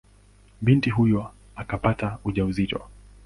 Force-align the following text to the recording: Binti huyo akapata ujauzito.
Binti 0.61 0.89
huyo 0.89 1.31
akapata 1.55 2.17
ujauzito. 2.23 2.81